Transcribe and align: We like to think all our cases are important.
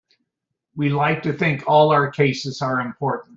We 0.75 0.89
like 0.89 1.21
to 1.23 1.33
think 1.33 1.65
all 1.67 1.91
our 1.91 2.09
cases 2.09 2.61
are 2.63 2.79
important. 2.79 3.29